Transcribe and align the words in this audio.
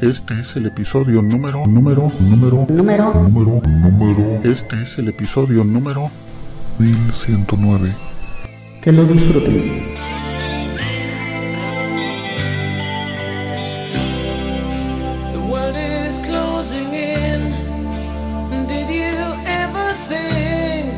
Este 0.00 0.38
es 0.40 0.54
el 0.54 0.66
episodio 0.66 1.22
número, 1.22 1.66
número, 1.66 2.08
número, 2.20 2.66
Número 2.68 3.12
número, 3.14 3.60
número. 3.66 4.40
Este 4.44 4.80
es 4.82 4.96
el 4.98 5.08
episodio 5.08 5.64
número 5.64 6.10
1109. 6.78 7.94
que 8.80 8.92
lo 8.92 9.04
disfruten. 9.04 9.96
The 15.32 15.40
world 15.50 15.76
is 15.76 16.18
closing 16.22 16.94
in. 16.94 17.40
Did 18.68 18.88
you 18.88 19.18
ever 19.46 19.88
think 20.08 20.94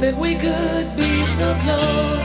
that 0.00 0.14
we 0.16 0.34
could 0.36 0.86
be 0.96 1.24
so 1.26 1.54
close, 1.64 2.21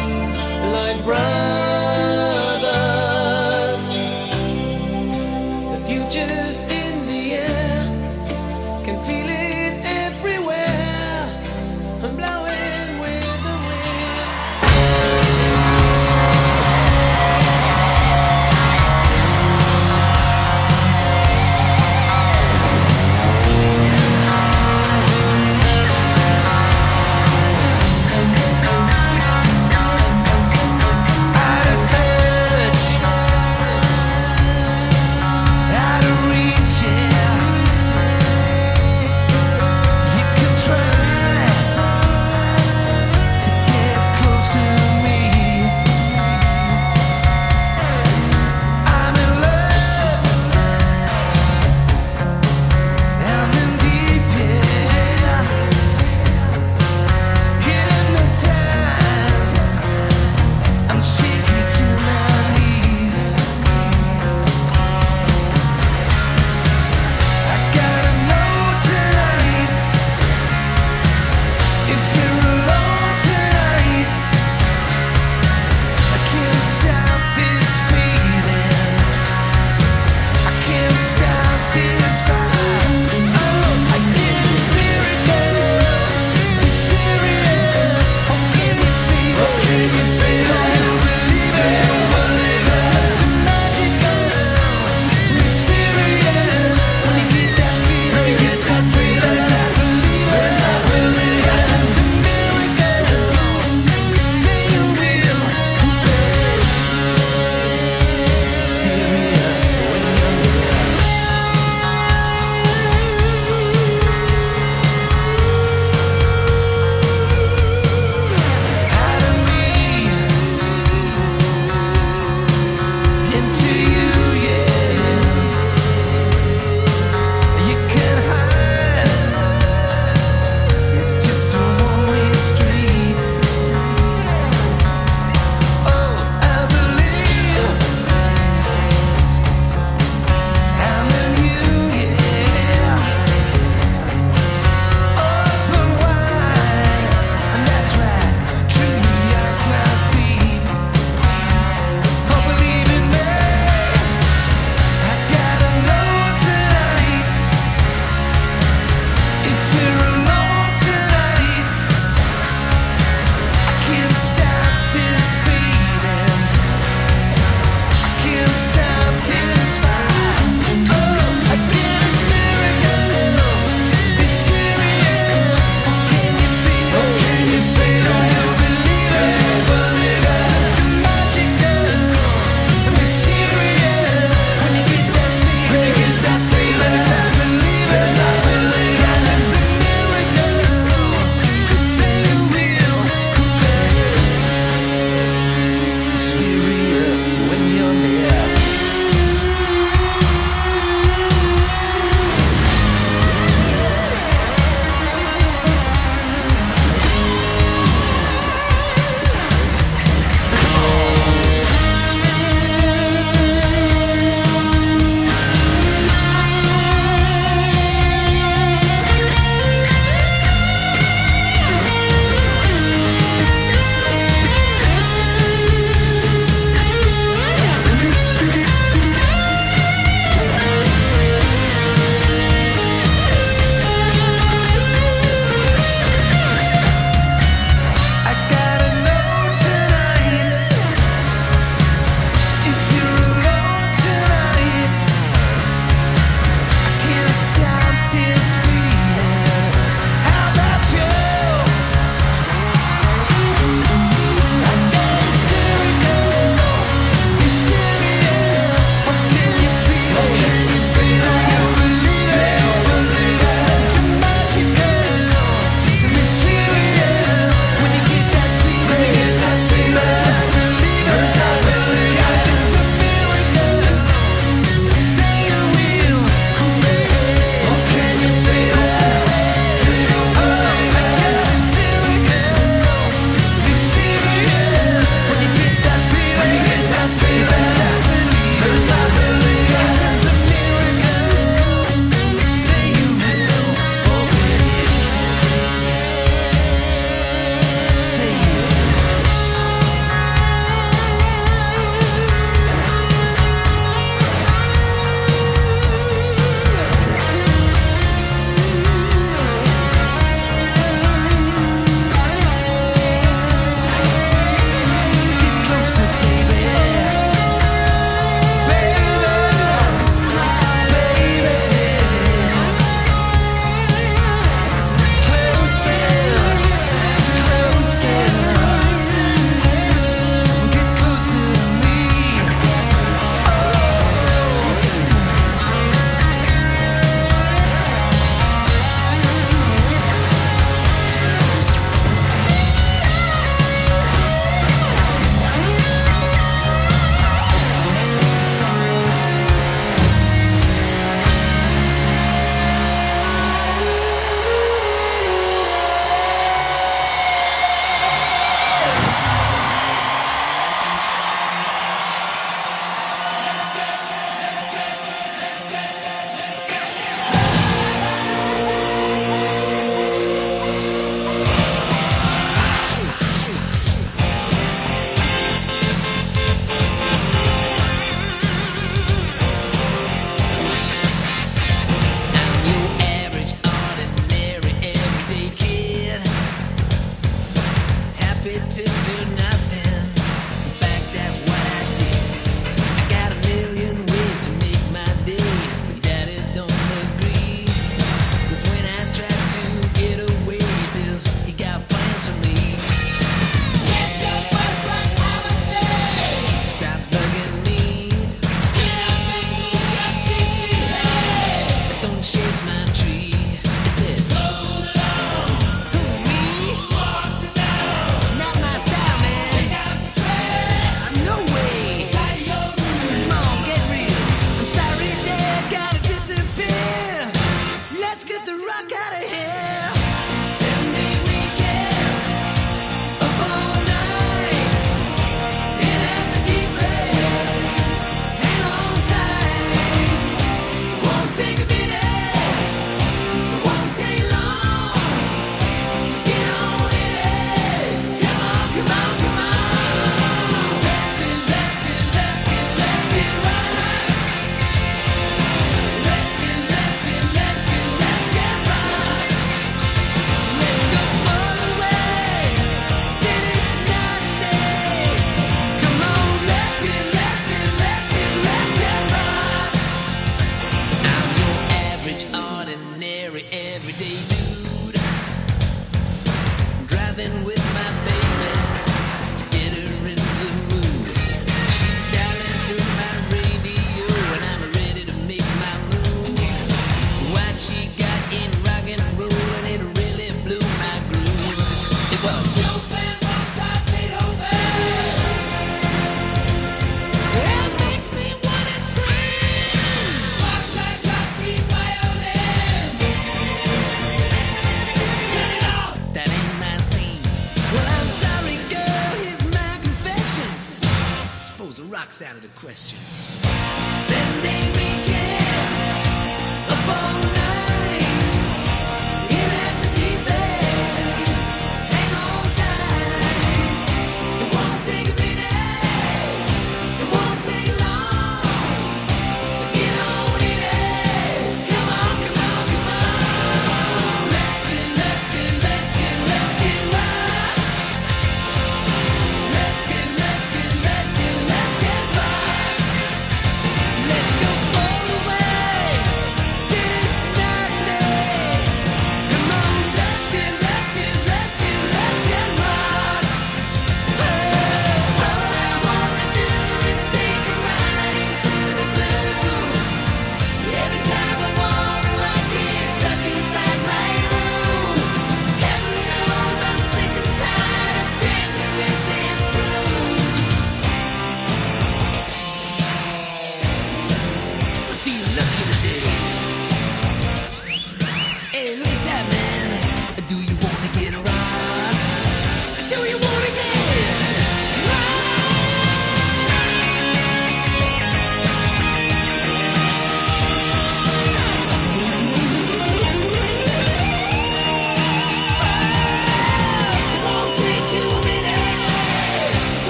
question. 512.58 512.97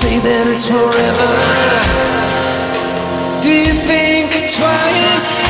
say 0.00 0.18
that 0.18 0.48
it's 0.48 0.64
forever. 0.64 1.28
Do 3.42 3.52
you 3.52 3.74
think 3.84 4.32
twice? 4.48 5.44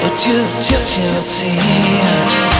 Or 0.00 0.16
just 0.16 0.66
touching 0.70 1.12
a 1.12 1.20
sea? 1.20 2.53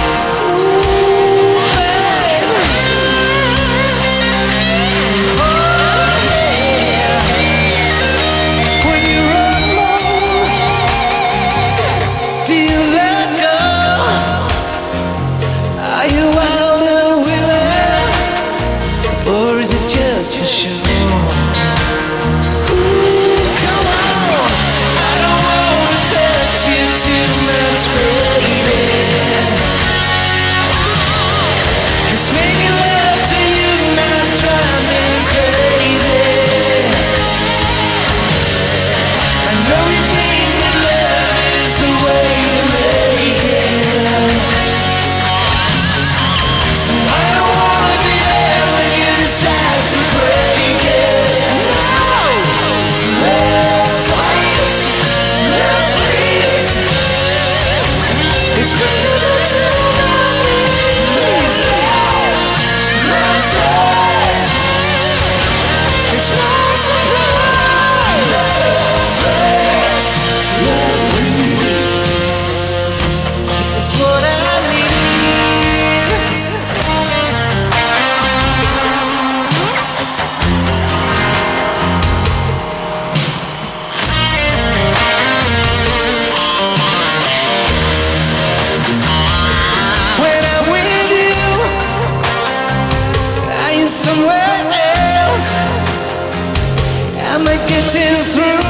getting 97.52 98.24
through? 98.32 98.60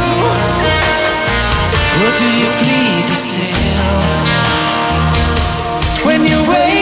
Or 2.02 2.10
do 2.18 2.26
you 2.26 2.48
please 2.58 3.10
yourself 3.10 4.04
when 6.04 6.24
you 6.24 6.38
wake? 6.50 6.73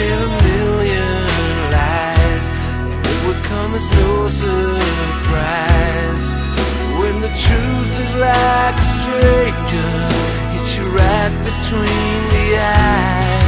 in 0.00 0.18
a 0.28 0.30
million 0.46 1.26
lies. 1.74 2.44
It 3.10 3.18
would 3.26 3.42
come 3.50 3.74
as 3.74 3.86
no 3.98 4.28
surprise 4.28 6.26
when 7.00 7.20
the 7.20 7.32
truth 7.44 7.92
is 8.04 8.12
like 8.26 8.76
a 8.78 8.88
stranger 8.96 9.90
hits 10.54 10.70
you 10.76 10.84
right 10.94 11.34
between 11.50 12.18
the 12.34 12.46
eyes. 12.58 13.47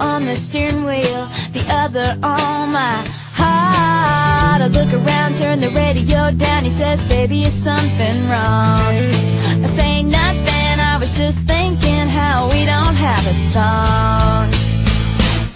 on 0.00 0.24
the 0.24 0.34
steering 0.34 0.84
wheel, 0.84 1.28
the 1.52 1.64
other 1.68 2.18
on 2.22 2.72
my 2.72 3.04
heart. 3.36 4.62
I 4.62 4.68
look 4.68 4.92
around, 4.92 5.36
turn 5.36 5.60
the 5.60 5.70
radio 5.70 6.30
down. 6.32 6.64
He 6.64 6.70
says, 6.70 7.02
baby, 7.04 7.44
is 7.44 7.52
something 7.52 8.16
wrong? 8.28 8.96
I 9.64 9.68
say 9.76 10.02
nothing, 10.02 10.74
I 10.80 10.96
was 10.98 11.16
just 11.16 11.38
thinking 11.40 12.08
how 12.08 12.48
we 12.48 12.64
don't 12.64 12.96
have 12.96 13.24
a 13.26 13.36
song. 13.52 14.48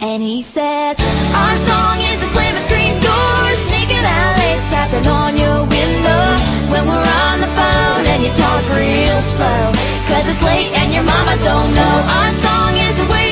And 0.00 0.22
he 0.22 0.42
says, 0.42 1.00
our 1.32 1.56
song 1.64 1.96
is 2.12 2.20
a 2.20 2.28
slam 2.36 2.54
of 2.56 2.62
screen 2.68 3.00
doors, 3.00 3.58
sneaking 3.72 4.04
out 4.04 4.36
late, 4.36 4.60
tapping 4.68 5.08
on 5.08 5.32
your 5.40 5.64
window. 5.64 6.24
When 6.68 6.84
we're 6.84 7.10
on 7.24 7.40
the 7.40 7.50
phone 7.56 8.04
and 8.12 8.20
you 8.22 8.32
talk 8.36 8.62
real 8.76 9.20
slow, 9.36 9.72
cause 10.12 10.28
it's 10.28 10.42
late 10.44 10.68
and 10.76 10.92
your 10.92 11.04
mama 11.04 11.40
don't 11.40 11.70
know. 11.72 11.96
Our 12.20 12.32
song 12.44 12.72
is 12.76 12.96
a 13.00 13.06
way 13.08 13.23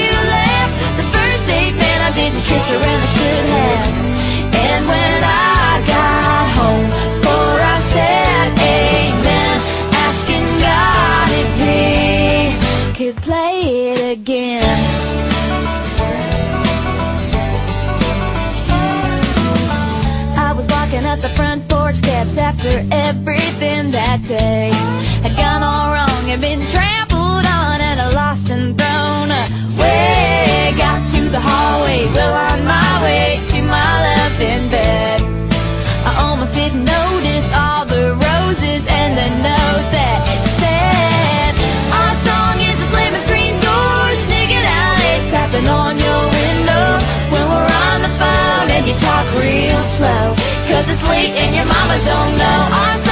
and 51.42 51.54
your 51.56 51.66
mama 51.66 51.96
don't 52.04 52.38
know. 52.38 53.11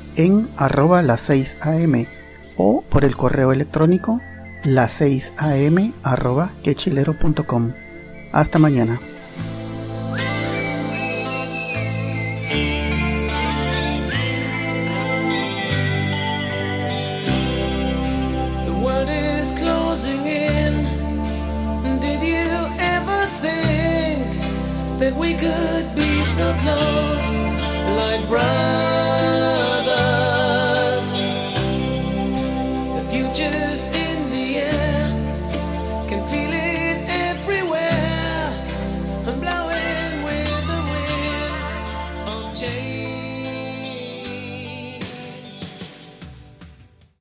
en 0.15 0.49
arroba 0.57 1.01
las 1.01 1.21
6 1.21 1.57
am 1.61 2.05
o 2.57 2.83
por 2.89 3.05
el 3.05 3.15
correo 3.15 3.51
electrónico 3.51 4.21
las 4.63 4.91
6 4.93 5.33
am 5.37 5.93
arroba 6.03 6.51
quechilero.com. 6.63 7.73
Hasta 8.31 8.59
mañana. 8.59 8.99
That 25.01 25.15
we 25.15 25.33
could 25.33 25.95
be 25.95 26.23
so 26.23 26.53
close, 26.61 27.41
like? 27.97 29.20